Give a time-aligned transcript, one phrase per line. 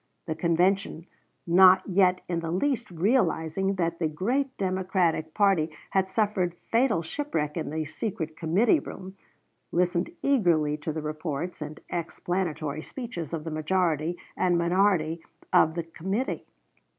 [0.25, 1.05] The convention,
[1.45, 7.55] not yet in the least realizing that the great Democratic party had suffered fatal shipwreck
[7.55, 9.15] in the secret committee room,
[9.71, 15.21] listened eagerly to the reports and explanatory speeches of the majority and minority
[15.53, 16.47] of the committee.